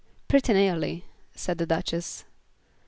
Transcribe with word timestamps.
"Pretty 0.27 0.51
nearly," 0.53 1.05
said 1.35 1.59
the 1.59 1.67
Duchess. 1.67 2.25